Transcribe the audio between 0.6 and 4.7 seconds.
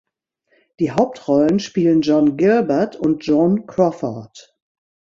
Die Hauptrollen spielen John Gilbert und Joan Crawford.